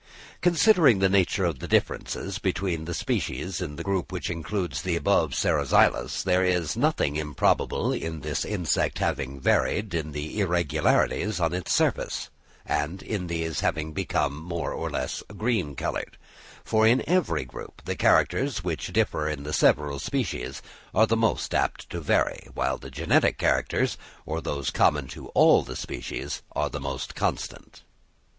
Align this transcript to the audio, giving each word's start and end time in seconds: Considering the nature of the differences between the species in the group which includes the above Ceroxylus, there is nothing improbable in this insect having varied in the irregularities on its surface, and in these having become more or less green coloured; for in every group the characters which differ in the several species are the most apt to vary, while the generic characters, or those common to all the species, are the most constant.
Considering 0.41 0.97
the 0.97 1.07
nature 1.07 1.45
of 1.45 1.59
the 1.59 1.67
differences 1.67 2.39
between 2.39 2.85
the 2.85 2.93
species 2.95 3.61
in 3.61 3.75
the 3.75 3.83
group 3.83 4.11
which 4.11 4.31
includes 4.31 4.81
the 4.81 4.95
above 4.95 5.35
Ceroxylus, 5.35 6.23
there 6.23 6.43
is 6.43 6.75
nothing 6.75 7.17
improbable 7.17 7.93
in 7.93 8.21
this 8.21 8.43
insect 8.43 8.97
having 8.97 9.39
varied 9.39 9.93
in 9.93 10.11
the 10.11 10.39
irregularities 10.39 11.39
on 11.39 11.53
its 11.53 11.71
surface, 11.71 12.31
and 12.65 13.03
in 13.03 13.27
these 13.27 13.59
having 13.59 13.93
become 13.93 14.35
more 14.41 14.73
or 14.73 14.89
less 14.89 15.21
green 15.37 15.75
coloured; 15.75 16.17
for 16.63 16.87
in 16.87 17.07
every 17.07 17.45
group 17.45 17.83
the 17.85 17.95
characters 17.95 18.63
which 18.63 18.91
differ 18.91 19.27
in 19.27 19.43
the 19.43 19.53
several 19.53 19.99
species 19.99 20.63
are 20.95 21.05
the 21.05 21.15
most 21.15 21.53
apt 21.53 21.87
to 21.91 21.99
vary, 22.01 22.47
while 22.55 22.79
the 22.79 22.89
generic 22.89 23.37
characters, 23.37 23.99
or 24.25 24.41
those 24.41 24.71
common 24.71 25.05
to 25.07 25.27
all 25.35 25.61
the 25.61 25.75
species, 25.75 26.41
are 26.53 26.71
the 26.71 26.79
most 26.79 27.13
constant. 27.13 27.83